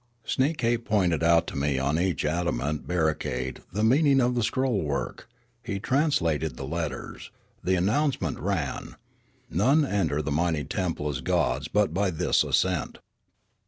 Sneekape 0.25 0.83
pointed 0.83 1.21
out 1.21 1.45
to 1.45 1.55
me 1.55 1.77
on 1.77 1.99
each 1.99 2.25
adamant 2.25 2.87
barricade 2.87 3.61
the 3.71 3.83
meaning 3.83 4.19
of 4.19 4.33
the 4.33 4.41
scrollwork; 4.41 5.29
he 5.61 5.79
translated 5.79 6.57
the 6.57 6.65
letters; 6.65 7.29
the 7.63 7.75
announcement 7.75 8.39
ran:'' 8.39 8.95
None 9.51 9.85
enter 9.85 10.23
the 10.23 10.31
mighty 10.31 10.63
tem 10.63 10.95
ple 10.95 11.07
as 11.09 11.21
gods 11.21 11.67
but 11.67 11.93
by 11.93 12.09
this 12.09 12.43
ascent." 12.43 12.97